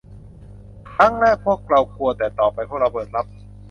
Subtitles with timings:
[0.93, 3.25] ครั้งแรกพวกเรากลัวแต่ต่อไปพวกเราเปิดรับ